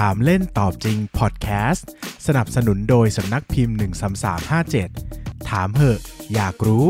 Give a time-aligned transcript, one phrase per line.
[0.00, 1.88] ถามเล่นตอบจริงพอดแคสต์
[2.26, 3.76] สนับสนุนโดยสำนักพิมพ์
[4.62, 6.00] 13357 ถามเหอะ
[6.34, 6.88] อยากรู้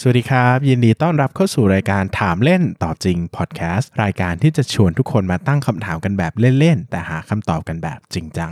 [0.00, 8.50] สวัสดีครับ ยินดีต้อนรับเข้าสู่รายการถามเล่นตอบจริงพอดแคสต์รายการที่จะชวนทุกคนมาตั้งคำถามกันแบบเล่นๆ แต่หาคำตอบกันแบบจริงจัง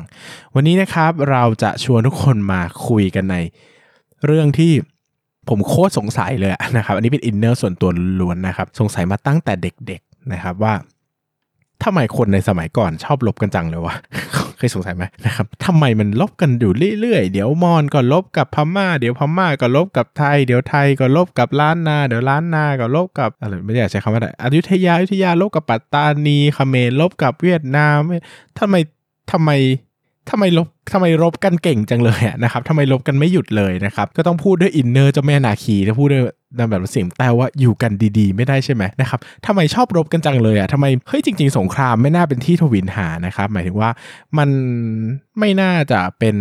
[0.55, 3.36] วันนี้นะครับเราจะชวนทุกคนมาคุยกันใน
[4.27, 4.73] เรื่องที่
[5.49, 10.75] ผมโคตรสงสัยเลยนะครับอันนี้เป็นอินเนอร์ส่วนตัวล้วนนะครับ สงสัยมาตั้งแต่เด็กๆนะครับว่า
[11.83, 13.95] ทำไมคนในสมัยก่อนชอบลบกันจังเลยวะ
[14.59, 27.97] เคยสงสัยไหมนะครับทำไมมันลบกันอยู่เรื่อยๆ เดี๋ยวมอญก็ลบกับพม่า เดี๋ยวพม่าก็ลบกับไทย เดี๋ยวไทยก็ลบกับล้านนา เดี๋ยวล้านนาก็ลบกับอะไรไม่อยากใช้คำว่าอะไรอยุธยาอยุธยาลบกับปัตตานีเขมรลบกับเวียดนาม
[28.59, 28.75] ทำไม
[29.31, 29.50] ทำไม
[30.31, 36.24] ทำไมลบทำไมรบกันเก่งจังเลยนะครับทำไมลบกันไม่หยุดเลยนะครับ ก็ต้องพูดด้วยอินเนอร์เจ้าแม่นาคีถ้าพูดด้วย
[36.58, 43.91] นแบบเสียงแต่ว่าอยู่กันดีๆ ไม่ได้ใช่ไหมนะครับทำไมชอบรบกันจังเลยอะทำไมเฮ้ยจริง ๆ สงครามไม่น่าเป็นที่ทวินหานะครับ หมายถึงว่า
[44.38, 44.48] มัน
[45.38, 46.36] ไม่น่าจะเป็น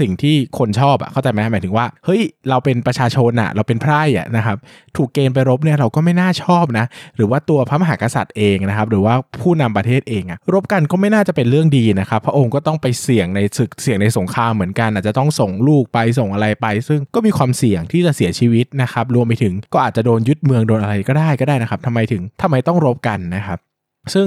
[0.00, 4.56] สิ่งที่คนชอบอะเข้าใจไหมหมายถึงว่าเฮ้ยเราเป็นประชาชนอะเราเป็นไพร่อะนะครับ
[4.96, 6.84] ถูกเกณฑ์ไปรบเนี่ยเราก็ไม่น่าชอบนะ
[7.16, 23.58] หรือว่าตัวพระมหากษัตริย์เองนะครับ หรือว่าผู้นำประเทศเองอะรบกันก็ไม่น่าจะเป็นเรื่องดีนะครับ พระองค์ก็ต้องไปเสี่ยงในศึกสี่ยงในสงครามเหมือนกัน อาจจะต้องส่งลูกไปส่งอะไรไป ซึ่งก็มีความเสี่ยงที่จะเสียชีวิตนะครับ รวมไปถึงก็อาจจะโดนยึดเมืองโดนอะไรก็ได้ก็ได้นะครับทำไมถึงทำไมต้องรบกันนะครับ
[24.14, 24.26] ซึ่ง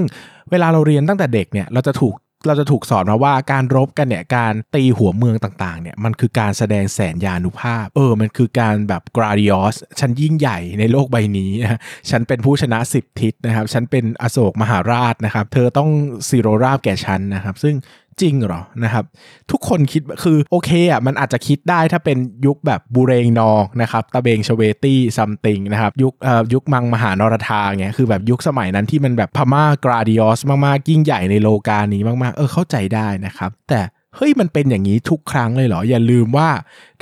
[0.50, 2.14] เวลาเราเรียนตั้งแต่เด็กเนี่ยเราจะถูก
[2.46, 11.78] เราจะถูกสอนมาว่าการรบกันเนี่ยการตีหัวเมืองต่างๆเนี่ยมันคือการแสดงแสนยานุภาพ เออมันคือการแบบกราดิออสฉันยิ่งใหญ่ในโลกใบนี้นะ
[12.10, 15.90] ฉันเป็นผู้ชนะสิบทิศนะครับ ฉันเป็นอโศกมหาราชนะครับ เธอต้อง
[16.28, 17.74] ซีโรราบแก่ฉันนะครับ ซึ่ง
[18.22, 19.04] จริงเหรอนะครับ
[19.50, 33.80] ทุกคนคิดคือโอเคอะมันอาจจะคิดได้ถ้าเป็นยุคแบบบูเรงนองนะครับตะเบงชเวตี้ซัมติงนะครับยุคเอ่อยุคมังมหานรธาเงี้ยคือแบบยุคสมัยนั้นที่มันแบบพม่ากราดิออสมากๆยิ่งใหญ่ในโลกานี้มากๆ เออเข้าใจได้นะครับ แต่
[34.16, 36.48] เฮ้ยมันเป็นอย่างนี้ทุกครั้งเลยเหรอ อย่าลืมว่า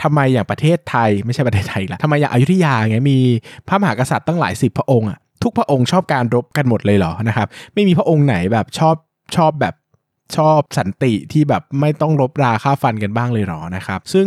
[0.03, 3.19] ทำไมอย่างประเทศไทยไม่ใช่ประเทศไทยละทำไมอย่างอยุธยาเงี้ยมี
[3.69, 8.97] พระมหากษัตริย์ตั้งหลายสิบพระองค์อะทุกพระองค์ชอบการรบกันหมดเลยเหรอนะครับ ไม่มีพระองค์ไหนแบบชอบ
[9.37, 9.75] ชอบแบบ
[10.37, 14.27] ชอบสันติที่แบบไม่ต้องรบราค่าฟันกันบ้างเลยหรอนะครับ ซึ่ง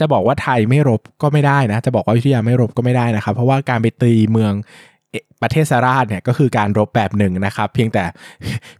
[0.00, 4.52] จะบอกว่าไทยไม่รบก็ไม่ได้นะ จะบอกว่าอยุธยาไม่รบก็ไม่ได้นะครับ เพราะว่าการไปตีเมือง
[5.42, 8.04] ประเทศสาราชเนี่ยก็คือการรบแบบหนึ่งนะครับ เพียงแต่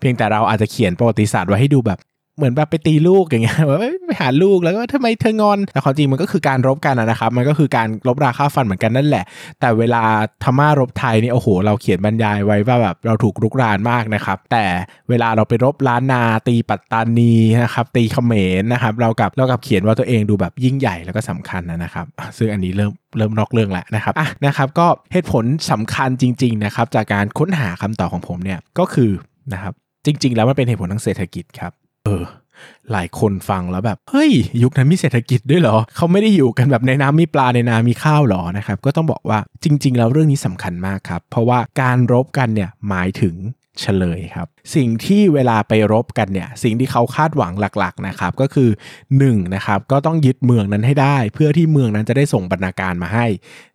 [0.01, 1.99] เพียงแต่เราอาจจะเขียนประวัติศาสตร์ไว้ให้ดูแบบ
[2.39, 9.25] เหมือนแบบไปตีลูกอย่างเงี้ยว่าไปหาลูกแล้วก็ทำไมเธองอนแต่ความจริงมันก็คือการรบกันนะครับ มันก็คือการรบราค่าฟันเหมือนกันนั่นแหละ
[9.61, 10.03] แต่เวลา
[10.45, 14.65] ธรรมารบไทยนี่โอ้โห เราเขียนบรรยายไว้ว่าแบบเราถูกรุกรานมากนะครับ แต่
[15.09, 17.35] เวลาเราไปรบล้านนาตีปัตตานี
[17.65, 22.07] นะครับตีเขมรนะครับ เรากับเรากับเขียนว่าตัวเองดูแบบยิ่งใหญ่แล้วก็สำคัญนะครับ
[22.39, 29.11] ซึ่งอันนี้เริ่มเริ่มนอกเรื่องแล้วนะครับอะนะครับก็เหตุผลสำคัญจริง ๆนะครับ จากการค้นหาคำตอบของผมเนี่ยก็คือ
[29.53, 29.75] นะครับ
[30.07, 31.73] จริง ๆ แล้วมันเป็นเหตุผลทางเศรษฐกิจครับ
[32.09, 32.25] เออ
[32.93, 34.31] หลายคนฟังแล้วแบบ เฮ้ย
[34.63, 43.35] ยุคนั้นมีเศรษฐกิจด้วยเหรอ เขาไม่ได้อยู่กันแบบในน้ำมีปลาในนามีข้าวหรอนะครับ ก็ต้องบอกว่าจริง ๆ แล้วเรื่องนี้สำคัญมากครับ เพราะว่าการรบกันเนี่ยหมายถึง
[43.81, 48.71] เฉลยครับ สิ่งที่เวลาไปรบกันเนี่ย สิ่งที่เขาคาดหวังหลักๆนะครับ ก็คือ
[49.11, 53.27] 1นะครับก็ต้องยึดเมืองนั้นให้ได้ เพื่อที่เมืองนั้นจะได้ส่งบรรณาการมาให้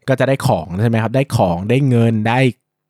[0.08, 2.40] ก็จะได้ของใช่ไหมครับ ได้ของได้เงินได้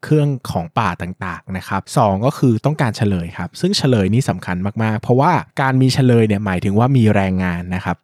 [0.04, 5.32] เครื่องของป่าต่างๆนะครับสก็คือต้องการเฉลยครับ ซึ่งเฉลยนี้สำคัญมากๆ เพราะว่า
[5.62, 7.98] การมีเฉลยเนี่ยหมายถึงว่ามีแรงงานนะครับ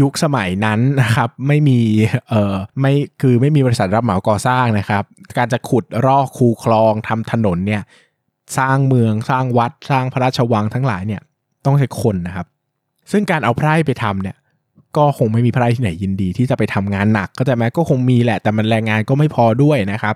[0.00, 1.78] ยุคสมัยนั้นนะครับไม่มี
[2.28, 5.04] เอ่อไม่คือไม่มีบริษัทรับเหมาก่อสร้างนะครับ
[5.38, 7.82] การจะขุดรอกคูคลองทำถนนเนี่ย
[8.58, 11.22] สร้างเมืองสร้างวัดสร้างพระราชวังทั้งหลายเนี่ย
[11.64, 12.46] ต้องใช้คนนะครับ
[13.12, 14.36] ซึ่งการเอาไพร่ไปทำเนี่ย
[14.96, 20.14] ก็คงไม่มีไพร่ที่ไหนยินดี ที่จะไปทำงานหนักก็แต่แม้ก็คงมีแหละแต่มันแรงงานก็ไม่พอด้วยนะครับ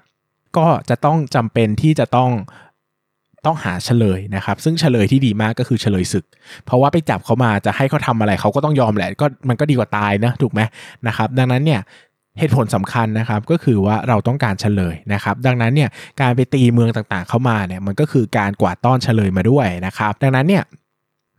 [0.57, 2.31] ก็จะต้องจำเป็นที่จะต้อง
[3.47, 6.25] ต้องหาเฉลยนะครับ ซึ่งเฉลยที่ดีมากก็คือเฉลยศึก
[6.65, 10.61] เพราะว่าไปจับเขามาจะให้เขาทำอะไรเขาก็ต้องยอมแหละก็มันก็ดีกว่าตายนะถูกไหม
[11.07, 11.81] นะครับ ดังนั้นเนี่ย
[12.39, 15.91] เหตุผลสำคัญนะครับก็คือว่าเราต้องการเฉลยนะครับ ดังนั้นเนี่ย
[16.21, 20.65] การไปตีเมืองต่างๆเข้ามาเนี่ยมันก็คือการกวาดต้อนเฉลยมาด้วยนะครับ ดังนั้นเนี่ย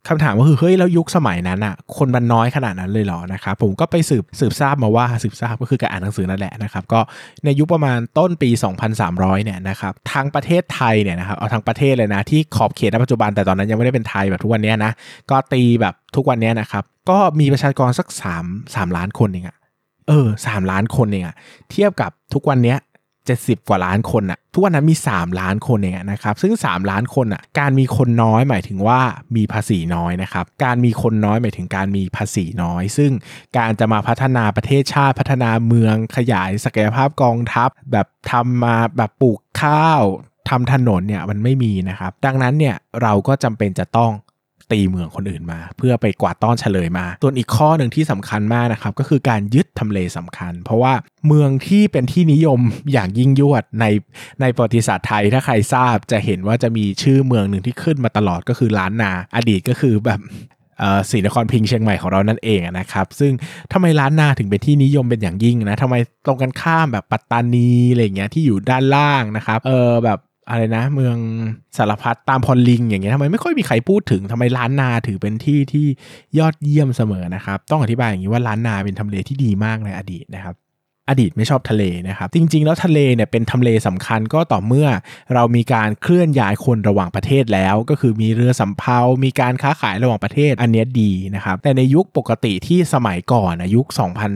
[0.07, 6.99] คำถามก็คือเฮ้ยแล้วยุคสมัยนั้นอะ คนมันน้อยขนาดนั้นเลยเหรอนะครับผมก็ไปสืบสืบทราบมาว่าสืบทราบก็คือการอ่านหนังสือนั่นแหละนะครับก็
[7.45, 8.49] ในยุคประมาณต้นปี
[8.97, 14.91] 2300 เนี่ยนะครับทางประเทศไทยเนี่ยนะครับเอาทางประเทศเลยนะที่ขอบเขตณปัจจุบันแต่ตอนนั้นยังไม่ได้เป็นไทยแบบทุกวันนี้นะ
[15.31, 18.07] ก็ตีแบบทุกวันนี้นะครับก็มีประชากรสัก
[18.41, 19.57] 3 3 ล้านคนเองอะ
[20.07, 21.35] เออสล้านคนเองอะ
[21.71, 22.75] เทียบกับทุกวันนี้
[23.29, 29.01] 70 กว่าล้านคนอะทุกวันนั้นมี 3 ล้านคนเองนะครับ ซึ่ง 3 ล้านคนอะการมีคนน้อยหมายถึงว่า
[29.35, 33.11] มีภาษีน้อยนะครับ การมีคนน้อยหมายถึงการมีภาษีน้อย ซึ่ง
[33.57, 40.03] การจะมาพัฒนาประเทศชาติพัฒนาเมืองขยายศักยภาพกองทัพ แบบทำมาแบบปลูกข้าว
[40.49, 44.11] ทำถนนเนี่ยมันไม่มีนะครับ ดังนั้นเนี่ยเราก็จำเป็นจะต้อง
[44.71, 50.93] ตีเมืองคนอื่นมา เพื่อไปกวาดต้อนเฉลยมาส่วนอีกข้อหนึ่งที่สำคัญมากนะครับก็คือการยึดทำเลสำคัญ เพราะว่า
[51.27, 52.59] เมืองที่เป็นที่นิยม
[52.91, 53.85] อย่างยิ่งยวดใน
[54.41, 60.21] ในประวัติศาสตร์ไทยถ้าใครทราบจะเห็นว่าจะมีชื่อเมืองหนึ่งที่ขึ้นมาตลอดก็คือล้านนา อดีตก็คือแบบ
[61.09, 63.31] ศรีนครพิงเชียงใหม่ของเรานั่นเองนะครับ ซึ่ง
[63.73, 65.95] ทำไมล้านนาถึงเป็นที่นิยมเป็นอย่างยิ่งนะทำไม
[66.25, 71.17] ตรงกันข้ามแบบปัตตานีอะไรเงี้ยที่อยู่ด้านล่างนะครับ เออแบบ อะไรนะ เมือง
[71.77, 75.85] สารพัดตามพอลลิง อย่างเงี้ยทำไมไม่ค่อยมีใครพูดถึงทำไมล้านนาถือเป็นที่ที่
[76.39, 80.55] ยอดเยี่ยมเสมอนะครับ ต้องอธิบายอย่างนี้ว่าล้านนาเป็นทำเลที่ดีมากในอดีตนะครับ
[81.09, 84.87] อดีตไม่ชอบทะเลนะครับ จริง ๆ แล้วทะเลเนี่ยเป็นทำเลสำคัญก็ต่อเมื่อ
[85.33, 93.87] เรามีการเคลื่อนย้ายคนระหว่างประเทศแล้ว ก็คือมีเรือสำเภา มีการค้าขายระหว่างประเทศอันนี้ดีนะครับ แต่ในยุคปกติที่สมัยก่อนนะยุค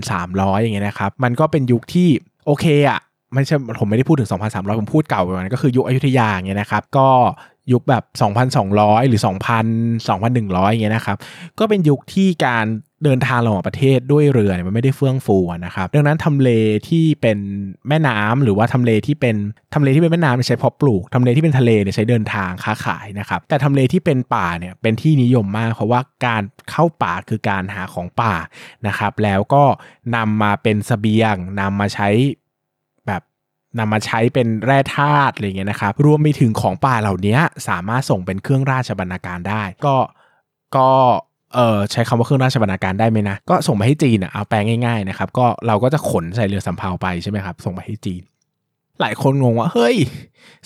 [0.07, 2.09] 2,300 อย่างเงี้ยนะครับ มันก็เป็นยุคที่
[2.45, 2.99] โอเคอะ
[3.33, 7.10] ไม่ใช่ผมไม่ได้พูดถึง 2,300 ผมพูดเก่าไปมันก็คือยุคอยุธยาอย่างเงี้ยนะครับ ก็
[7.72, 8.04] ยุคแบบ
[8.56, 11.18] 2,200 หรือ 2,000 2,100อย่างเงี้ยนะครับ
[11.60, 12.66] ก็เป็นยุคที่การ
[13.04, 16.50] เดินทางระหว่างประเทศด้วยเรือเนี่ยมันไม่ได้เฟื่องฟูนะครับ ดังนั้นทำเล
[16.89, 17.38] ที่เป็น
[17.88, 19.36] แม่น้ำหรือว่าทำเลที่เป็น
[19.74, 28.33] ทำเลที่เป็นแม่น้ำใช้เพาะปลูกทำเลที่เป็นทะเลเนี่ยใช้เดินทางค้าขายนะครับ แต่ทำเลที่เป็นป่าเนี่ยเป็นที่นิยมมาก เพราะว่าการเข้าป่าคือการหาของป่า
[28.88, 29.63] นะครับ แล้วก็
[30.16, 32.10] นำมาเป็นสเสบียงนำมาใช้
[33.80, 37.38] นำมาใช้เป็นแร่ธาตุอะไรเงี้ยนะครับรวมไปถึงของป่าเหล่านี้
[37.68, 39.95] สามารถส่งเป็นเครื่องราชบรรณาการได้ ก็
[40.77, 40.89] ก็
[41.56, 48.22] เออใช้คำว่าเครื่องราชบรรณาการได้ไหมนะ ก็ส่งไปให้จีนอะเอาแปลง่ายๆนะครับก็เราก็จะขนใส่เรือสำเภาไปใช่ไหมครับส่งไปให้จีน
[49.01, 49.97] หลายคนงงว่า เฮ้ย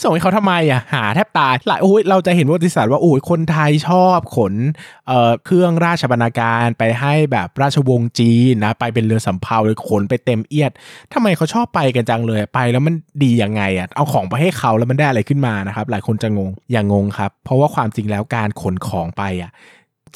[0.04, 4.54] ส่งให้เขาทำไมอะหาแทบตายหลายโอ้ยเราจะเห็นประวัติศาสตร์ว่าโอ้ยคนไทยชอบขน
[5.08, 10.72] เอ่อเครื่องราชบรรณาการไปให้แบบราชวงศ์จีนนะไปเป็นเรือสำเภาเลยขนไปเต็มเอียด
[11.14, 19.52] ทำไมเขาชอบไปกันจังเลยไป แล้วมันดียังไงอะเอาของไปให้เขาแล้วมันได้อะไรขึ้นมานะครับ หลายคนจะงงอย่างงงครับ เพราะว่าความจริงแล้วการขนของไปอะ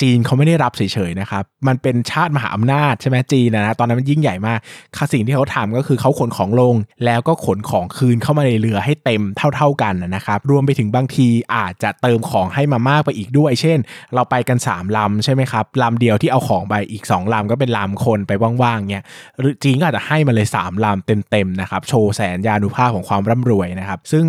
[0.02, 4.60] จีนเขาไม่ได้รับเฉยๆนะครับ มันเป็นชาติมหาอำนาจใช่ไหมจีนนะตอนนั้นมันยิ่งใหญ่มาก
[4.96, 6.76] ค่สิ่งที่เขาทำก็คือเขาขนของลง
[7.06, 9.22] แล้วก็ขนของคืนเข้ามาในเรือให้เต็ม
[9.56, 13.80] เท่า ๆกันนะครับ รวมไปถึงบางทีอาจจะเติมของให้มามากไปอีกด้วย เช่น
[14.14, 18.32] เราไปกัน 3ลำใช่ไหมครับลำเดียวที่เอาของไปอีก 2ลำก็เป็นลำคนไป
[18.62, 19.06] ว่างๆเนี่ย
[19.40, 24.26] หรือจีนก็อาจจะให้มาเลย 3ลำเต็มๆนะครับโชว์แสนยานุภาพของความร่ำรวยนะครับ ซึ่ง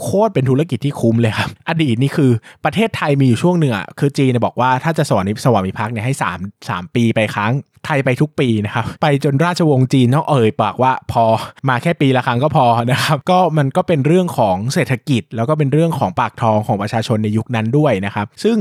[0.00, 2.30] โคตรเป็นธุรกิจที่คุ้มเลยครับ อดีตนี่คือ
[2.64, 7.52] ประเทศไทยมีอยู่ช่วงหนึ่งอะคือจีนบอกว่าถ้าจะสวรรค์สวามิภักดิ์เนี่ยให้3 3 ปีไปครั้ง
[7.86, 11.24] ไทยไปทุกปีนะครับ ไปจนราชวงศ์จีนต้องเอ่ยปากว่าพอ
[11.68, 18.56] มาแค่ปีละครั้งก็พอนะครับ ก็มันก็เป็นเรื่องของเศรษฐกิจ แล้วก็เป็นเรื่องของปากท้องของประชาชนในยุคนั้นด้วยนะครับ ซึ่ง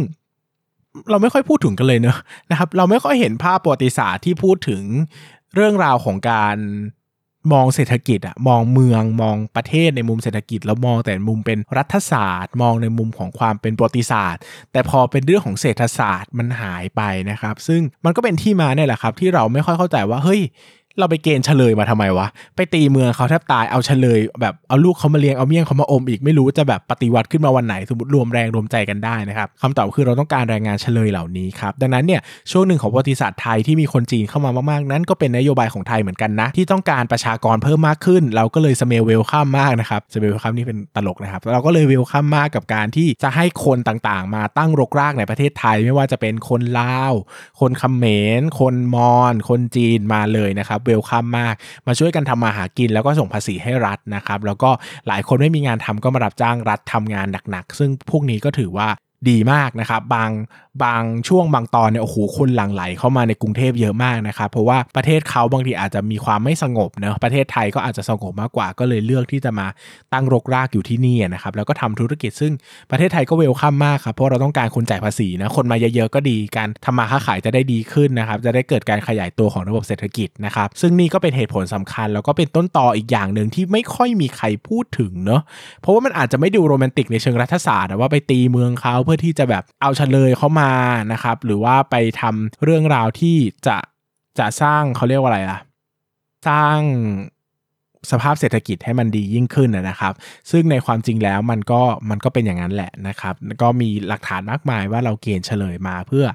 [1.10, 2.18] เราไม่ค่อยพูดถึงกันเลยเนอะ
[2.52, 4.84] นะครับ เราไม่ค่อยเห็นภาพประวัติศาสตร์ที่พูดถึง
[5.56, 6.58] เรื่องราวของการ
[7.52, 14.42] มองเศรษฐกิจอะมองเมืองมองประเทศในมุมเศรษฐกิจ แล้วมองแต่มุมเป็นรัฐศาสตร์ มองในมุมของความเป็นประวัติศาสตร์
[14.72, 20.42] แต่พอเป็นเรื่องของเศรษฐศาสตร์มันหายไปนะครับ ซึ่งมันก็เป็นที่มาเนี่ยแหละครับ ที่เราไม่ค่อยเข้าใจว่าเฮ้ย
[21.00, 45.78] เราไปเกณฑ์เชลยมาทำไมวะ ไปตีเมืองเขาแทบตายเอาเชลย แบบเอาลูกเขามาเลี้ยงเอาเมี่ยงเขามาอมอีกไม่รู้จะแบบปฏิวัติขึ้นมาวันไหนสมมติรวมแรงรวมใจกันได้นะครับคำตอบคือเราต้องการแรงงานเชลยเหล่านี้ครับดังนั้นเนี่ยช่วงหนึ่งของประวัติศาสตร์ไทยที่มีคนจีนเข้ามามากๆ นั้นก็เป็นนโยบายของไทยเหมือนกันนะ ที่ต้องการประชากรเพิ่มมากขึ้น เราก็เลย smell welcome มากนะครับ smell welcome นี่เป็นตลกนะครับเราก็เลย welcome มากกับการที่จะให้คนต่างๆ มาตั้งรกรากในประเทศไทย
[45.84, 47.14] ไม่ว่าจะเป็นคนลาว
[47.60, 48.06] คนเขม
[48.40, 51.56] รคนมอญคนจีนมาเลยนะครับเวลคัมมาก
[51.88, 54.70] มาช่วยกันทำมาหากินแล้วก็ส่งภาษีให้รัฐนะครับ แล้วก็
[55.08, 58.88] หลายคนไม่มีงานทำก็มารับจ้างรัฐทำงานหนักๆ ซึ่งพวกนี้ก็ถือว่า
[59.30, 60.32] ดีมากนะครับ บาง
[60.84, 69.68] บางช่วงบางตอนเนี่ยโอ้โหคนหลั่งไหลเข้ามาในกรุงเทพเยอะมากนะครับ เพราะว่าประเทศเขาบางทีอาจจะมีความไม่สงบเนะประเทศไทยก็อาจจะสงบมากกว่า ก็เลยเลือกที่จะมา
[70.14, 72.54] ตั้งรกรากอยู่ที่นี่นะครับแล้วก็ทำธุรกิจซึ่ง
[72.92, 85.42] ประเทศไทยก็เวลคัมมากครับเพราะเราต้องการคนจ่ายภาษีนะคนมาเยอะๆก็ดีการทำมาค้าขายจะได้ดีขึ้นนะครับจะได้เกิดการขยายตัวของระบบเศรษฐกิจนะครับซึ่งนี่ก็เป็นเหตุผลสำคัญ แล้วก็เป็นต้นต่ออีกอย่างหนึ่งที่ไม่ค่อยมีใครพูดถึงเนาะ
[85.82, 90.72] เพราะว่ามันอาจจะไม่ดูโรแมนติกในเชิงรัฐศาสตร์ว่าไปตีเมืองเขาเพื่อที่จะแบบเอาเฉลยเขามา
[91.12, 93.78] นะครับ หรือว่าไปทำเรื่องราวที่จะ
[94.40, 95.60] จะสร้างเขาเรียกว่าอะไรล่ะ
[96.48, 96.80] สร้าง
[98.12, 100.14] สภาพเศรษฐกิจให้มันดียิ่งขึ้นนะครับ
[100.52, 106.26] ซึ่งในความจริงแล้วมันก็มันก็เป็นอย่างนั้นแหละนะครับ ก็มีหลักฐานมากมายว่าเราเกณฑ์เฉลยมาเพื่อ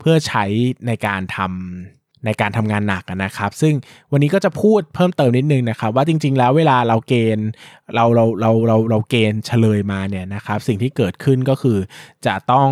[0.00, 0.44] เพื่อใช้
[0.86, 3.74] ในการทำ ในการทำงานหนักนะครับ ซึ่ง
[4.12, 7.48] วันนี้ก็จะพูดเพิ่มเติมนิดนึงนะครับ ว่าจริง ๆ แล้วเวลาเราเกณฑ์
[7.94, 11.78] เราเราเราเราเราเกณฑ์เฉลยมาเนี่ยนะครับ สิ่งที่เกิดขึ้นก็คือ
[12.26, 12.70] จะต้อง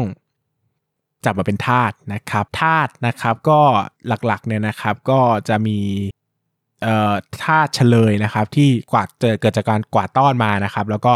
[1.25, 3.61] จับมาเป็นทาสนะครับทาสนะครับก็
[4.27, 5.79] หลักๆเนี่ยนะครับก็จะมี
[6.83, 7.15] เอ่อ
[7.45, 9.09] ทาสเฉลยนะครับ ที่กวาด
[9.41, 11.13] เกิดจากการกวาดต้อนมานะครับ แล้วก็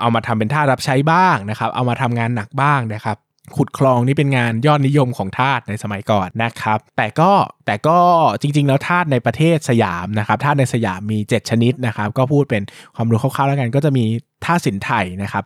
[0.00, 3.16] เอามาทำเป็นทารับใช้บ้างนะครับ เอามาทำงานหนักบ้างนะครับ
[3.56, 7.30] ขุดคลองนี่เป็นงานยอดนิยมของทาสในสมัยก่อนนะครับ แต่ก็
[7.66, 7.98] แต่ก็
[8.40, 12.62] จริง ๆ แล้วทาสในประเทศสยามนะครับทาสในสยามมี 7 ชนิดนะครับ ก็พูดเป็น
[12.96, 14.04] ความรู้คร่าวๆแล้วกัน ก็จะมี
[14.44, 15.44] ทาสสินไทยนะครับ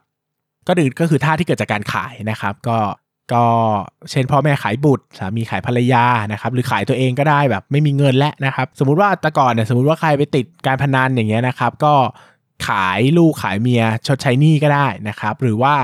[0.67, 2.79] ก็คือก็คือทาสที่เกิดจากการขายนะครับ ก็
[3.33, 3.45] ก็
[4.11, 11.95] เช่นพ่อแม่ขายบุตรสามีขายภรรยานะครับหรือขายตัวเองก็ได้แบบไม่มีเงินแล้วนะครับ สมมุติว่าแต่ก่อนเนี่ยสมมติว่าใครไปติดการพนันอย่างเงี้ยนะครับ ก็
[12.69, 15.75] ขายลูกขายเมียชดใช้หนี้ก็ได้นะครับ หรือว่า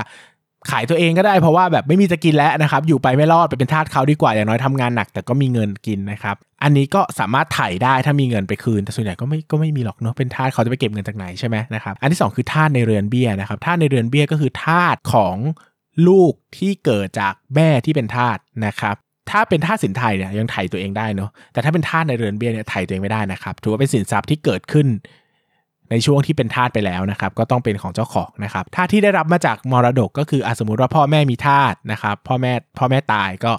[0.71, 15.35] ขายตัวเองก็ได้เพราะว่าแบบไม่มีจะกินแล้วนะครับ อยู่ไปไม่รอดไปเป็นทาสเขาดีกว่าอย่างน้อยทำงานหนัก แต่ก็มีเงินกินนะครับ อันนี้ก็สามารถถ่ายได้ถ้ามีเงินไปคืนแต่ส่วนใหญ่ก็ไม่ก็ไม่มีหรอกเนาะเป็นทาสเขาจะไปเก็บเงินจากไหนใช่ไหมนะครับอันที่ 2 คือทาสในเรือนเบี้ยนะครับทาสในเรือนเบี้ยก็คือทาสของ
[16.07, 18.95] ลูกที่เกิดจากแม่ที่เป็นทาสนะครับ
[19.29, 24.87] ถ้าเป็นทาสสินไทยเนี่ยยังไถ่ตัวเองได้เนาะแต่ถ้าเป็นทาสในเรือนเบี้ยเนี่ยไถ่ตัวเองไม่ได้นะครับถือว่าเป็นสินทรัพย์ที่เกิดขึ้น
[25.91, 33.51] ในช่วงที่เป็นทาสไปแล้วนะครับก็ต้องเป็นของเจ้าของนะครับทาสที่ได้รับมาจากมรดกก็คืออสมมติว่าพ่อแม่มีทาสนะครับพ่อแม่พ่อแม่ตายก็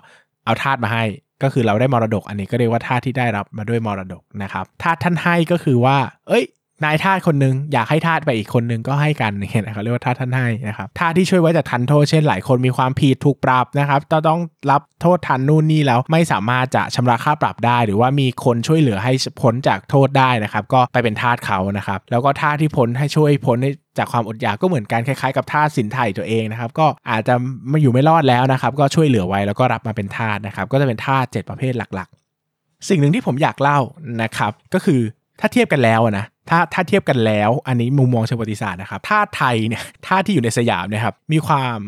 [0.44, 1.04] เอาทาสมาให้
[1.42, 6.44] ก็คือเราได้มรดกอันนี้ก็เรียกว่าทาสที่ได้รับมาด้วยมรดกนะครับทาสท่านให้ก็คือว่า เอ้ย
[6.84, 23.58] นายทาสคนหนึ่งอยากให้ทาสไปอีกคนหนึ่งก็ให้กันเนี่ยนะครับเรียกว่าทาสท่านให้นะครับทาสที่ช่วยไว้จากทันโทษเช่นหลายคนมีความผิดถูกปรับนะครับจะต้องรับโทษทันนู่นนี่แล้วไม่สามารถจะชำระค่าปรับได้ หรือว่ามีคนช่วยเหลือให้พ้นจากโทษได้นะครับ ก็ไปเป็นทาสเขานะครับแล้วก็ทาสที่พ้นให้ช่วยพ้น
[23.98, 27.34] จากความอดอยากก็เหมือนกันคล้ายๆกับทาสสินไทยตัวเองนะครับ ก็อาจจะ
[27.68, 33.78] ไม่อยู่ไม่รอดแล้วนะครับ ก็ช่วยเหลือไว้แล้วก็รับมาเป็นทาสนะครับ ก็จะเป็นทาส7ประเภทหลักๆ สิ่งหนึ่งที่ผมอยากเล่า
[34.22, 35.00] นะครับ ก็คือ
[35.40, 41.78] ถ้าเทียบกันแล้วนะ ถ้าถ้าเทียบกันแล้ว อันนี้มุมมองเชิงประวัติศาสตร์นะครับท่าไทยเนี่ยท่าที่อยู่ในสยามนี่ยครับ มีความ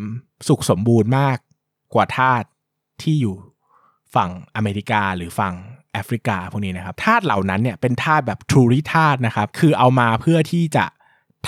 [0.48, 1.36] สุขสมบูรณ์มาก
[1.94, 2.32] กว่าท่า
[3.02, 3.34] ที่อยู่
[4.14, 5.54] ฝั่งอเมริกาหรือฝั่ง
[5.92, 10.84] แอฟริกาพวกนี้นะครับทาเหล่านั้นเนี่ยเป็นทาแบบทรูริทานะครับ คือเอามาเพื่อที่จะ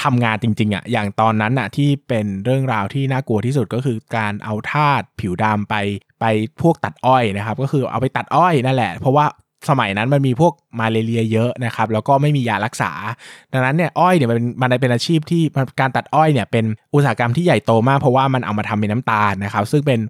[0.02, 5.74] ทำงานจริงๆอะ่ะอย่างตอนนั้นอะ่ะที่เป็นเรื่องราวที่น่ากลัวที่สุดก็คือการเอาทาผิวดำไป
[6.20, 6.24] ไป
[6.60, 9.26] พวกตัดอ้อยนะครับ ก็คือเอาไปตัดอ้อยนั่นแหละ เพราะว่า
[9.68, 12.92] สมัยนั้นมันมีพวกมาเรียเยอะนะครับ แล้วก็ไม่มียารักษา
[13.52, 15.42] ดังนั้นเนี่ยอ้อยเนี่ยมันมันเป็นอาชีพที่
[15.80, 16.64] การตัดอ้อยเนี่ยเป็น
[16.94, 20.00] อุตสาหกรรมที่ใหญ่โตมาก เพราะว่ามันเอามาทำเป็นน้ำตาลนะครับ ซึ่งเป็น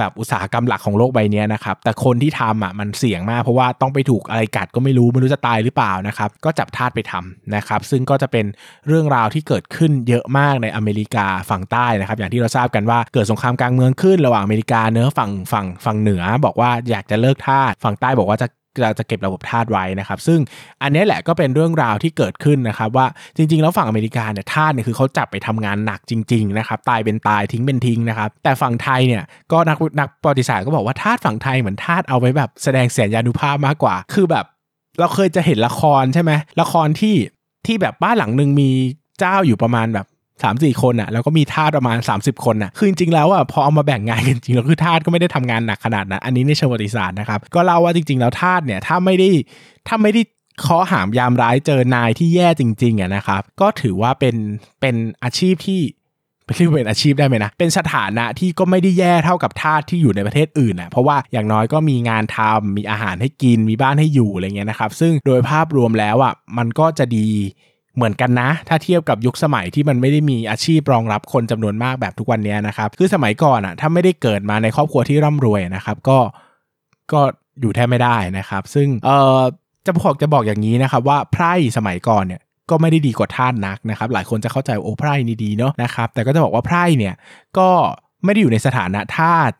[0.00, 8.46] แบบอุตสาหกรรมหลักของโลกใบนี้นะครับ แต่คนที่ทำอะมันเสี่ยงมากเพราะว่าต้องไปถูกอะไรกัดก็ไม่รู้ไม่รู้จะตายหรือเปล่านะครับ ก็จับทาสไปทำนะครับ ซึ่งก็จะเป็น
[8.88, 18.48] เรื่องราวที่เกิดขึ้นเยอะมากในอเมริกาฝั่งใต้นะครับ อย่างที่เราทราบกันว่าเกิดสงครามกลางเมืองขึ้นระหว่างอเมริกาเนื้อฝั่งฝั่งฝั่งเหนือ บอกว่าอยากจะเลิกทาสฝั่งใต้บอกว่าจะ
[18.82, 20.40] เราจะเก็บระบบธาตุไว้นะครับ ซึ่ง
[20.82, 23.06] อันนี้แหละก็เป็นเรื่องราวที่เกิดขึ้นนะครับ ว่า
[23.36, 34.44] จริง ๆ แล้วฝั่งอเมริกาเนี่ยธาตุเนี่ยคือเขาจับไปทำงานหนักจริง ๆ นะครับ ตายเป็นตายทิ้งเป็นทิ้งนะครับ แต่ฝั่งไทยเนี่ยก็นักนักประวัติศาสตร์ก็บอกว่าธาตุฝั่งไทยเหมือนธาตุเอาไว้แบบแสดงแสนยานุภาพมากกว่า คือแบบ
[34.98, 37.16] เราเคยจะเห็นละครใช่ไหมละครที่
[37.66, 38.70] ที่แบบบ้านหลังหนึ่งมี
[39.18, 40.06] เจ้าอยู่ประมาณแบบ
[40.42, 49.28] สามสี่คนอะ่ะแล้วก็มีทาสประมาณ 30 คนอะ่ะคือจริงๆแล้วอะ่ะพอเอามาแบ่งงานกันจริงแล้วคือทาสก็ไม่ได้ทำงานหนักขนาดนั้นอันนี้ในเชิงประวัติศาสตร์นะครับก็เล่าว่าจริงๆแล้วทาสเนี่ยถ้าไม่ได้
[49.88, 50.22] ถ้าไม่ได้
[50.60, 54.36] เคาะหามยามร้ายเจอนายที่แย่จริงๆอะนะครับ ก็ถือว่าเป็น
[54.80, 55.80] เป็นอาชีพที่
[56.54, 67.28] เรียกเป็นอาชีพได้ไหมนะ เป็นสถานะที่ก็ไม่ได้แย่เท่ากับทาสที่อยู่ในประเทศอื่นอะเพราะว่าอย่างน้อยก็มีงานทำมีอาหารให้กิน มีบ้านให้อยู่อะไรเงี้ยนะครับ ซึ่งโดยภาพรวมแล้วอะมันก็จะดี
[67.96, 76.18] เหมือนกันนะ ถ้าเทียบกับยุคสมัยที่มันไม่ได้มีอาชีพรองรับคนจำนวนมากแบบทุกวันนี้นะครับ คือสมัยก่อนอะถ้าไม่ได้เกิดมาในครอบครัวที่ร่ำรวยนะครับก็
[77.12, 77.20] ก็
[77.60, 79.40] อยู่แทบไม่ได้นะครับ ซึ่งเอ่อ
[79.86, 87.14] จะบอกจะบอกอย่างนี้นะครับว่าไพร่สมัยก่อนเนี่ยก็ไม่ได้ดีกว่าท่าสนักนะครับ หลายคนจะเข้าใจโอ้ไพร่นี่ดีเนาะนะครับ แต่ก็จะบอกว่าไพร่เนี่ย
[87.58, 87.68] ก็
[88.24, 89.52] ไม่ได้อยู่ในสถานะทาส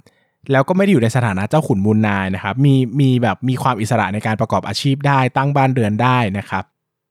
[0.53, 6.65] แล้วก็ไม่ได้อยู่ในสถานะเจ้าขุนมูลนายนะครับ มีมีแบบมีความอิสระในการประกอบอาชีพได้ตั้งบ้านเรือนได้นะครับ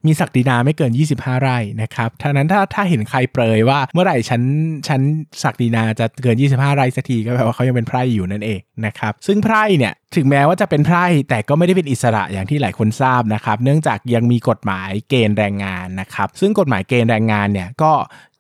[0.08, 4.42] มีศักดินาไม่เกิน 25 ไร่นะครับท่านั้นถ้าถ้าเห็นใครเปรยว่าเมื่อไหร่ฉัน
[4.88, 5.02] ฉัน
[5.44, 17.92] ศักดินาจะเกิน 25 ไร่สักทีก็แปลว่าเขายังเป็นไพร่อยู่นั่นเองนะครับซึ่งไพร่เนี่ยถึงแม้ว่าจะเป็นไพร่แต่ก็ไม่ได้เป็นอิสระอย่างที่หลายคนทราบนะครับเนื่องจากยังมีกฎหมายเกณฑ์แรงงานนะครับซึ่งกฎหมายเกณฑ์แรงงานเนี่ยก็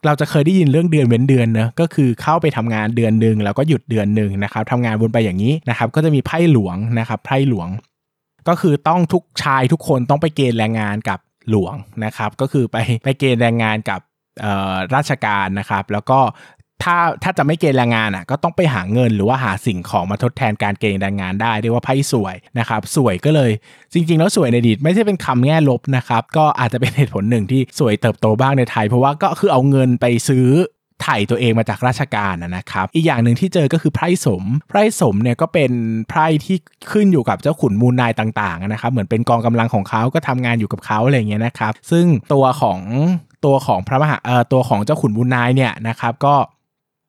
[0.05, 7.69] เราจะเคยได้ยินเรื่องเดือนเว้นเดือนเนอะก็คือเข้าไปทำงานเดือนหนึ่งแล้วก็หยุดเดือนหนึ่งนะครับทำงานวนไปอย่างนี้นะครับก็จะมีไพ่หลวงนะครับไพ่หลวง
[8.47, 11.75] ก็คือต้องทุกชายทุกคนต้องไปเกณฑ์แรงงานกับ หลวง
[12.05, 13.99] นะครับ ก็คือไปไปเกณฑ์แรงงานกับ
[14.95, 16.19] ราชการนะครับ แล้วก็
[16.83, 23.51] ถ้าถ้าจะไม่เกณฑ์แรงงานอะก็ต้องไปหาเงินหรือว่าหาสิ่งของมาทดแทนการเกณฑ์แรงงานได้เรียกว่าไพ่สวยนะครับสวยก็เลย
[23.93, 30.47] จริง ๆ แล้วสวยในอดีตไม่ใช่เป็นคำแง่ลบนะครับ ก็อาจจะเป็นเหตุผลหนึ่งที่สวยเติบโตบ้างในไทย เพราะว่าก็คือเอาเงินไปซื้อ
[31.01, 35.71] ไถ่ตัวเองมาจากราชการนะครับ อีกอย่างหนึ่งที่เจอก็คือไพร่สม ไพร่สมเนี่ยก็เป็น
[36.09, 36.57] ไพร่ที่
[36.91, 42.79] ขึ้นอยู่กับเจ้าขุนมูลนายต่างๆนะครับ เหมือนเป็นกองกำลังของเขาก็ทำงานอยู่กับเขาอะไรเงี้ยนะครับ ซึ่งตัวของ
[43.45, 46.35] ตัวของพระมหาเอ่อตัวของเจ้าขุนมูลนายเนี่ยนะครับ ก็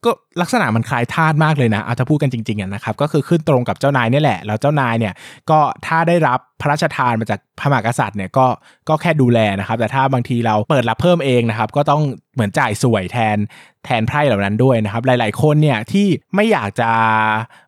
[0.05, 5.15] ก็ ลักษณะมันคล้ายทาสมากเลยนะเอาถ้าพูดกันจริงๆนะครับก็คือขึ้นตรงกับเจ้านายนี่แหละ แล้วเจ้านายเนี่ย
[5.51, 8.47] ก็ถ้าได้รับพระราชทานมาจากพระมหากษัตริย์เนี่ยก็
[8.89, 12.03] ก็แค่ดูแลนะครับ แต่ถ้าบางทีเราเปิดรับเพิ่มเองนะครับ ก็ต้อง
[12.35, 13.37] เหมือนจ่ายสวยแทน
[13.85, 16.91] แทนไพร่เหล่านั้นด้วยนะครับ หลาย ๆ คนเนี่ยที่ไม่อยากจะ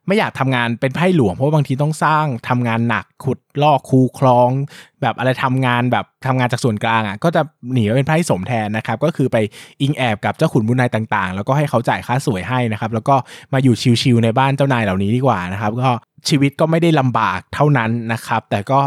[0.06, 4.50] ไม่อยากทำงานเป็นไพร่หลวงเพราะบางทีต้องสร้างทำงานหนักขุดลอกคูคลอง
[5.02, 9.37] แบบอะไรทำงานแบบทำงานจากส่วนกลางอะก็จะหนีมาเป็นไพร่สมแทนนะครับ ก็คือไป
[9.82, 13.16] อิงแอบกับเจ้าขุนบุญนายต่าง ๆ แล้วก็ให้เขาจ่ายค่าสวยให้นะครับ แล้วก็
[13.52, 15.90] มาอยู่ชิวๆในบ้านเจ้านายเหล่านี้ดีกว่านะครับ ก็
[16.28, 18.80] ชีวิตก็ไม่ได้ลำบากเท่านั้นนะครับ แต่ก็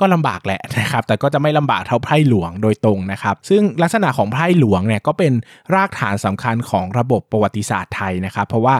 [0.00, 5.32] ก็ลำบากแหละนะครับ แต่ก็จะไม่ลำบากเท่าไพร่หลวงโดยตรงนะครับ ซึ่งลักษณะของไพร่หลวงเนี่ยก็เป็น
[5.74, 8.76] รากฐานสำคัญของระบบประวัติศาสตร์ไทยนะครับ เพราะว่า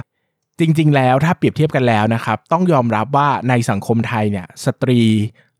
[0.60, 5.00] จริงๆ แล้วถ้าเปรียบเทียบกันแล้วนะครับ ต้องยอมรับว่าในสังคมไทยเนี่ยสตรี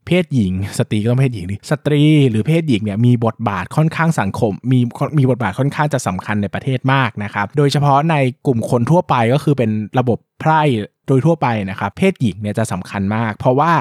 [0.09, 4.81] เพศหญิง สตรีก็ต้องเพศหญิงดิสตรีหรือเพศหญิงเนี่ยมีบทบาทค่อนข้างสังคม มี
[5.19, 10.63] มีบทบาทค่อนข้างจะสำคัญในประเทศมากนะครับโดยเฉพาะในกลุ่มคนทั่วไปก็คือเป็นระบบไพร่
[11.07, 13.73] โดยทั่วไปนะครับเพศหญิงเนี่ยจะสำคัญมาก เพราะว่า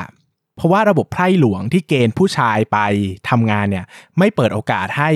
[0.58, 2.78] เพราะว่าระบบไพร่หลวงที่เกณฑ์ผู้ชายไป
[3.30, 3.86] ทำงานเนี่ย
[4.18, 5.12] ไม่เปิดโอกาสให้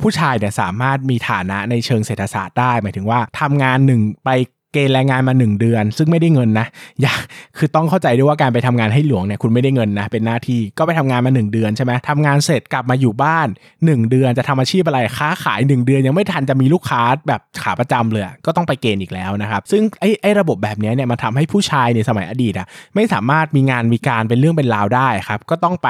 [0.00, 4.30] ผู้ชายเนี่ยสามารถมีฐานะในเชิงเศรษฐศาสตร์ได้ หมายถึงว่าทำงานหนึ่งไป
[4.72, 6.66] เกณฑ์แรงงานมา 1 เดือน ซึ่งไม่ได้เงินนะ
[7.02, 7.20] อยาก
[7.58, 13.48] คือต้องเข้าใจด้วยว่าการไปทำงานให้หลวงเนี่ยคุณไม่ได้เงินนะเป็นหน้าที่ก็ไปทำงานมา 1 เดือนใช่ไหมทำงานเสร็จกลับมาอยู่บ้าน
[13.78, 25.88] 1 เดือนจะทำอาชีพอะไรค้าขาย 1 เดือนยังไม่ทันจะมีลูกค้าแบบขาประจำเลยก็ต้องไปเกณฑ์อีกแล้วนะครับซึ่งไอ้ไอ้ระบบแบบนี้เนี่ยมาทำให้ผู้ชายในสมัยอดีตอะไม่สามารถมีงานมีการเป็นเรื่องเป็นราวได้ครับก็ต้องไป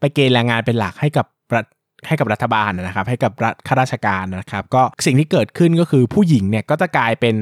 [0.00, 1.26] ไปเกณฑ์แรงงานเป็นหลักให้กับ
[2.06, 7.34] ให้กับรัฐบาลนะครับให้กับรัฐข้าราชการนะครับ ก็สิ่งที่เกิดขึ้นก็คือผู้หญิงเนี่ยก็จะกลายเป็น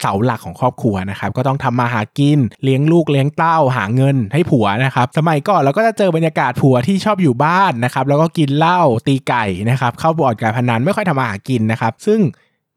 [0.00, 12.20] เสาหลักของครอบครัวนะครับก็ต้องทำมาหากินเลี้ยงลูกเลี้ยงเต้าหาเงินให้ผัวนะครับสมัยก่อนเราก็จะเจอบรรยากาศผัวที่ชอบอยู่บ้านนะครับแล้วก็กินเหล้าตีไก่นะครับเข้าบอร์ดการพนันไม่ค่อยทำมาหากินนะครับซึ่ง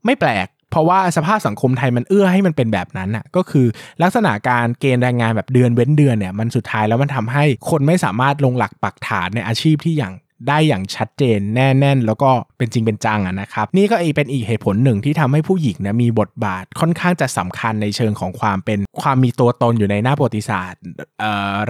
[0.06, 3.66] ไม่แปลกเพราะว่าสภาพสังคมไทยมันเอื้อให้มันเป็นแบบนั้นอะก็คือ
[4.02, 10.14] ลักษณะการเกณฑ์แรงงานแบบเดือนเว้นเดือนเนี่ยมันสุดท้ายแล้วมันทำให้คนไม่สามารถลงหลักปักฐานในอาชีพที่อย่าง
[10.48, 20.82] ได้อย่างชัดเจนแน่แน่น แล้วก็เป็นจริงเป็นจังอะนะครับ นี่ก็เป็นอีกเหตุผลหนึ่งที่ทำให้ผู้หญิงนะมีบทบาทค่อนข้างจะสำคัญในเชิงของความเป็นความมีตัวตนอยู่ในหน้าประวัติศาสตร์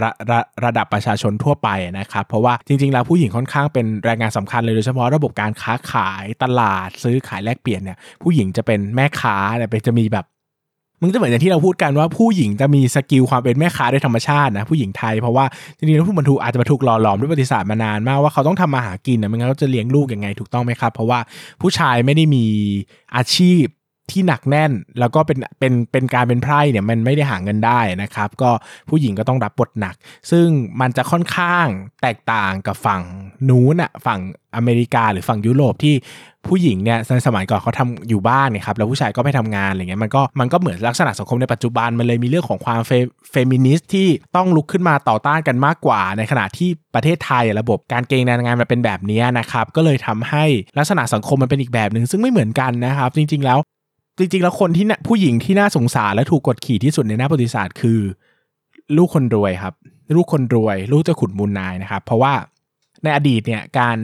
[0.02, 10.26] ระระระดับประชาชนทั่วไปนะครับ เพราะว่าจริงๆแล้วผู้หญิงค่อนข้างเป็นแรงงานสำคัญเลยโดยเฉพาะระบบการค้าขายตลาดซื้อขายแลกเปลี่ยนเนี่ยผู้หญิงจะเป็นแม่ค้าเนี่ยเป็นจะมีแบบ
[11.02, 15.46] มึงจะเหมือนอย่างที่เราพูดกันว่าผู้หญิงจะมีสกิลความเป็นแม่ค้าโดยธรรมชาตินะผู้หญิงไทยเพราะว่า
[15.78, 21.20] จริงๆแล้วผู้บรรทุกอาจจะมาถูกหล่อหลอมด้วยประวัติศาสตร์มานานมากว่าเขาต้องทำมาหากินนะไม่งั้นเขาจะเลี้ยงลูกยังไงถูกต้องไหมครับ เพราะว่า
[21.62, 22.46] ผู้ชายไม่ได้มี
[23.16, 23.64] อาชีพ
[24.12, 28.52] ที่หนักแน่นแล้วก็เป็นเป็นเป็นการเป็นไพร่เนี่ยมันไม่ได้หาเงินได้นะครับ ก็
[28.90, 29.96] ผู้หญิงก็ต้องรับบทหนัก
[30.32, 30.48] ซึ่ง
[30.82, 31.68] มันจะค่อนข้าง
[32.02, 33.02] แตกต่างกับฝั่ง
[33.50, 34.20] นู้นอะฝั่ง
[34.56, 35.96] อเมริกาหรือฝั่งยุโรปที่
[36.48, 42.82] ผู้หญิงเนี่ยในสมัยก่อนเขาทำอยู่บ้านเนี่ยครับแล้วผู้ชายก็ไปทำงานอะไรเงี้ยมันก็มันก็เหมือนลักษณะสังคมในปัจจุบันมันเลยมีเรื่องของความ
[43.32, 50.46] เฟมินิสต์ที่ต้องลุกขึ้นมาต่อต้านกันมากกว่า ในขณะที่ประเทศไทยระบบการเกณฑ์แรงงานมันเป็นแบบนี้นะครับก็เลยทำให้
[50.78, 53.60] ลักษณะสังคมมันเป็นอีกแบบหนึ่งซึ่งไม่เหมือนกันนะครับ จริง ๆ แล้ว
[54.18, 58.00] จริง ๆ แล้วคนที่ผู้หญิงที่น่าสงสารและถูกกดขี่ที่สุดในหน้าประวัติศาสตร์คือ
[58.98, 59.74] ลูกคนรวยครับ
[60.16, 62.34] ลูกคนรวย ลูกเจ้าขุนมูลนายนะครับ เพราะว่า
[63.04, 63.98] ในอดีตเนี่ยการ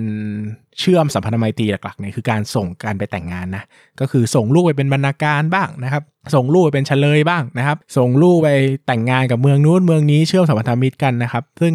[0.80, 3.64] เชื่อมสัมพันธไมตรีหลักๆเนี่ยคือการส่งการไปแต่งงานนะ
[4.00, 8.50] ก็คือส่งลูกไปเป็นบรรณาการบ้างนะครับ ส่งลูกไปเป็นเฉลยบ้างนะครับ ส่งลูกไป
[8.88, 11.74] แต่งงานกับเมืองนู้นเมืองนี้เชื่อมสัมพันธมิตรกันนะครับ ซึ่ง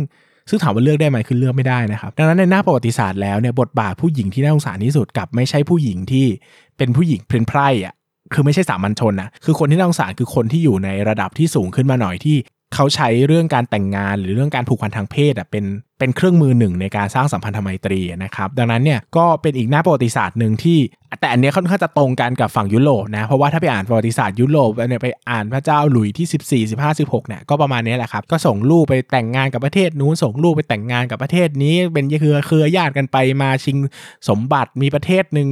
[0.48, 6.26] ซึ่งถามว่าเลือกได้ไหมคือเลือกไม่ได้นะครับ ดังนั้นในหน้าประวัติศาสตร์แล้วเนี่ยบทบาทผู้หญิงที่น่าสงสารที่สุดกับไม่ใช่ผู้หญิงที่
[6.76, 7.94] เป็นผู้หญิงเพลนไพร่อะ
[8.34, 12.36] คือไม่ใช่สามัญชนนะคือคนที่น่าสงสารคือคนที่อยู่ในระดับที่สูงขึ้นมาหน่อยที่
[12.74, 15.64] เขาใช้เรื่องการแต่งงานหรือเรื่องการผูกพันทางเพศอะเป็น
[16.02, 20.78] เป็นเครื่องมือหนึ่งในการสร้างสัมพันธไมตรีนะครับดังนั้นเนี่ยก็เป็นอีกหน้าประวัติศาสตร์หนึ่งที่
[21.20, 33.76] แต่อันนี้ค่อนข้างจะตรงกันกับฝั่งยุโรปนะเพราะว่าถ้าไปอ่านประวัติศาสตร์ยุโรปเนี่ยไปอ่านพระเจ้าหลุยที่ 14 15 16เนี่ยก็ประมาณนี้แหละครับก็ส่งลูกไปแต่งงานกับประเทศนู้นส่งลูกไปแต่งงานกับประเทศนี้ เป็นเครือเครือญาติกันไปมาชิง
[34.28, 35.48] สมบัติมีประเทศหนึ่ง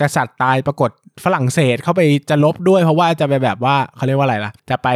[0.00, 0.90] กษัตริย์ตายปรากฏ
[1.24, 4.88] ฝรั่งเศสเข้าไปจะลบด้วย เพราะว่าจะไปแบบว่าเขาเรียกว่าอะไรล่ะ จะไป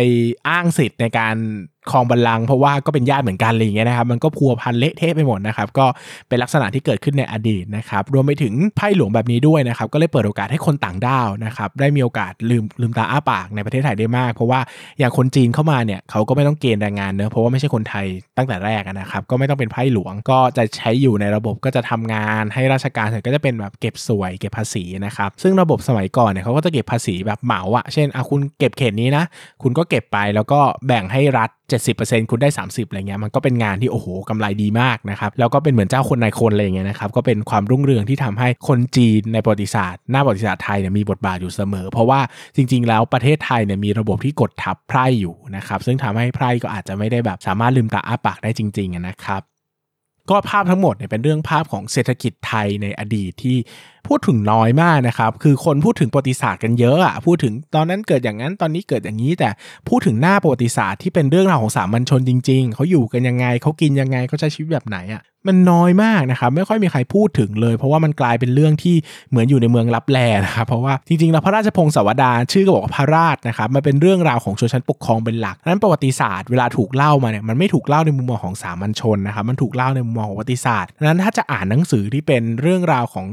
[0.48, 1.36] อ้างสิทธิ์ในการ
[1.90, 5.86] ครองบัลลังเพราะว่าก็เป็นญาติเหมือนกันอะไรอย่างเงี้ยนะครับ มันก็พัวพันเละเทะไปหมดนะครับ ก็
[6.28, 14.60] เป็นลักษณะที่เกิดขึ้นในอดีตนะครับ รวมไปถึงไพ่หลวงแบบนี้ด้วยนะครับ ก็เลยเปิดโอกาสให้คนต่างด้าวนะครับ ได้มีโอกาสลืมลืมตาอ้าปากในประเทศไทยได้มาก เพราะว่า
[14.98, 29.24] อย่างคนจีนเข้ามาเนี่ยเขาก็ไม่ต้องเกณฑ์แรงงานเนอะเพราะว่าไม่ใช่คนไทยตั้งแต่แรกนะครับ ก็ไม่ต้องเป็นไพ่หลวง ก็จะใช้อยู่ในระบบก็จะทำงานให้ราชการเสร็จก็จะเป็นแบบเก็บสวยเก็บภาษีนะครับ ซึ่งระบบสมัยก่อนเนี่ยเขาก็จะเก็บภาษีแบบเหมาอะเช่นอะคุณเก็บเขตนี้นะ
[29.62, 31.50] คุณก็เก็บไปแล้วก็แบ่งให้รัฐ
[31.94, 42.20] 70%คุณได้ 30อะไรเงี้ยมันก็เป็นงานที่โอ้โหกำไรดีมากนะครับแล้วก็เป็นเหมือนเจ้าคนนายคนอะไรเงี้ยนะครับก็เป็นความรุ่งเรืองที่ทำให้คนจีนในประวัติศาสตร์หน้าประวัติศาสตร์ไทยเนี่ยมีบทบาทอยู่เสมอ เพราะว่า
[42.56, 49.42] จริง ๆ แล้วประเทศไทยเนี่ยมีระบบที่กดทับไพร่อยู่นะครับซึ่งทำให้ไพร่ก็อาจจะไม่ได้แบบสามารถลืมตาอ้าปากได้จริงๆนะครับ
[50.30, 53.56] ก็ภาพทั้งหมดเนี่ยเป็นเรื่องภาพของเศรษฐกิจไทยในอดีตที่
[54.08, 59.48] พูดถึงน้อยมากนะครับ คือคนพูดถึงประวัติศาสตร์กันเยอะอะพูดถึงตอนนั้นเกิดอย่างนั้นตอนนี้เกิดอย่างนี้แต่
[59.88, 68.96] พูดถึงหน้าประวัติศาสตร์ที่เป็นเรื่องราวของสามัญชนจริง ๆเขาอยู่กันยังไงเขากินยังไงเขาใช้ชีวิตแบบไหนอะมันน้อยมากนะครับไม่ค่อยมีใครพูดถึงเลย เพราะว่ามันกลายเป็นเรื่องที่
[69.30, 83.26] เหมือนอยู่ในเมืองลับแลนะครับเพราะว่าจริงๆแล้วพระราชพงศาวดารชื่อก็บอกว่าพระราชนะครับมันเป็นเรื่องราวของชนชั้นปกครองเป็นหลักนั้นประวัติศาสตร์เวลาถูกเล่ามาเนี่ยมันไม่ถูกเล่าในมุมมองของสามัญชนนะครับมันถูกเล่าในมุมมองของประวัติศาสตร์นั้นถ้าจะอ่านหนังสือที่เป็นเรื่องราวของ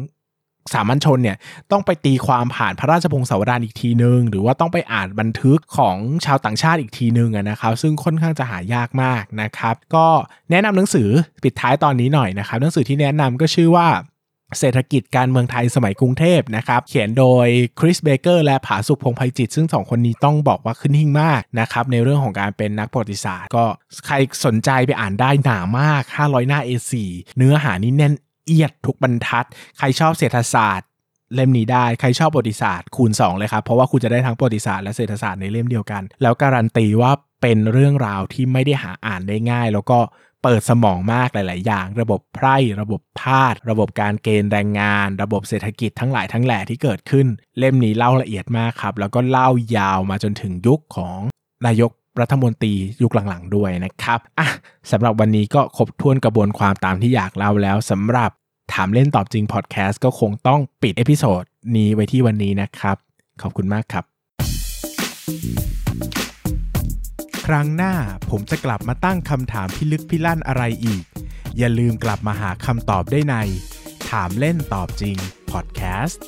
[0.74, 1.38] สามัญชนเนี่ย
[1.72, 10.08] ต้องไปตีความผ่านพระราชพงศาวดารอีกทีนึง หรือว่าต้องไปอ่านบันทึกของชาวต่างชาติอีกทีนึงนะครับ ซึ่งค่อนข้างจะหายากมากนะครับ ก็
[10.52, 11.10] แนะนำหนังสือ
[11.44, 13.88] ปิดท้ายตอนนี้หน่อยนะครับหนังสือที่แนะนำก็ชื่อว่า
[14.60, 17.48] เศรษฐกิจการเมืองไทยสมัยกรุงเทพนะครับ เขียนโดย
[17.80, 23.66] คริสเบเกอร์และผาสุก พงษ์ไพจิตร ซึ่งสองคนนี้ต้องบอกว่าขึ้นหิ้งมากนะครับ ในเรื่องของการเป็นนักประวัติศาสตร์ ก็
[24.06, 26.92] ใครสนใจไปอ่านได้หนามาก 500 หน้า A4
[27.38, 28.14] เนื้อหานี่แน่น
[28.48, 29.46] เอี้ยดทุกบรรทัด
[29.78, 30.88] ใครชอบเศรษฐศาสตร์
[31.36, 40.00] เล่มนี้ได้ ใครชอบประวัติศาสตร์คูณ 2 เลยครับ เพราะว่าคุณจะได้ทั้งประวัติศาสตร์และเศรษฐศาสตร์ในเล่มเดียวกัน แล้วการันตีว่าเป็นเรื่องราวที่ไม่ได้หาอ่านได้ง่าย แล้วก็
[40.44, 51.18] เปิดสมองมากหลาย ๆ อย่าง ระบบไพร่ ระบบทาสระบบการเกณฑ์แรงงาน ระบบเศรษฐกิจทั้งหลายทั้งแหล่ที่เกิดขึ้น เล่มนี้เล่าละเอียดมากครับ แล้วก็เล่ายาวมาจนถึงยุคของ
[51.66, 54.48] นายก รัฐมนตรียุคหลังๆด้วยนะครับอะ
[54.92, 58.32] สำหรับวันนี้ก็ครบถ้วนกระบวนความตามที่อยากเล่าแล้วสำหรับ
[58.74, 61.44] ถามเล่นตอบจริงพอดแคสต์ก็คงต้องปิด episode
[61.76, 62.98] นี้ไว้ที่วันนี้นะครับ
[63.42, 64.04] ขอบคุณมากครับ
[67.48, 67.94] ครั้งหน้า
[68.30, 71.04] ผมจะกลับมาตั้งคำถามพิลึกพิลั่นอะไรอีก
[71.58, 73.36] อย่าลืมกลับมาหาคำตอบได้ใน
[74.10, 75.18] ถามเล่นตอบจริง
[75.52, 76.22] พอดแคสต์